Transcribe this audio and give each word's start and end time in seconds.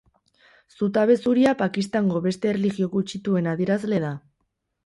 Zutabe 0.77 1.17
zuria 1.25 1.51
Pakistango 1.59 2.21
beste 2.25 2.51
erlijio 2.55 2.91
gutxituen 2.97 3.51
adierazle 3.55 4.01
da. 4.09 4.15